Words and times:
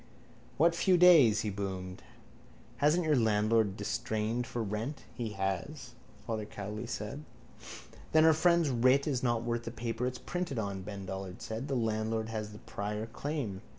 —What 0.57 0.73
few 0.73 0.97
days? 0.97 1.41
he 1.41 1.51
boomed. 1.51 2.01
Hasn't 2.77 3.05
your 3.05 3.15
landlord 3.15 3.77
distrained 3.77 4.47
for 4.47 4.63
rent? 4.63 5.03
—He 5.13 5.33
has, 5.33 5.91
Father 6.25 6.43
Cowley 6.45 6.87
said. 6.87 7.23
—Then 8.11 8.25
our 8.25 8.33
friend's 8.33 8.71
writ 8.71 9.05
is 9.05 9.21
not 9.21 9.43
worth 9.43 9.61
the 9.65 9.69
paper 9.69 10.07
it's 10.07 10.17
printed 10.17 10.57
on, 10.57 10.81
Ben 10.81 11.05
Dollard 11.05 11.39
said. 11.43 11.67
The 11.67 11.75
landlord 11.75 12.29
has 12.29 12.51
the 12.51 12.57
prior 12.57 13.05
claim. 13.05 13.61